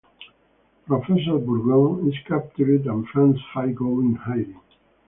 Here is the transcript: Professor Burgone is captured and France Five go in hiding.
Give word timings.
Professor 0.87 1.37
Burgone 1.37 2.09
is 2.09 2.17
captured 2.27 2.87
and 2.87 3.07
France 3.09 3.37
Five 3.53 3.75
go 3.75 3.99
in 3.99 4.15
hiding. 4.15 4.59